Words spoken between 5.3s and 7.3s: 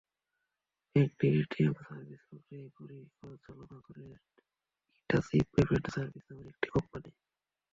Payment service নামের একটি company.